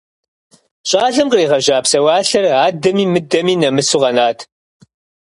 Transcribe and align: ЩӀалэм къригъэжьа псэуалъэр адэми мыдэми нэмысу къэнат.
ЩӀалэм 0.89 1.27
къригъэжьа 1.31 1.77
псэуалъэр 1.83 2.45
адэми 2.65 3.05
мыдэми 3.13 3.55
нэмысу 3.61 3.99
къэнат. 4.01 4.39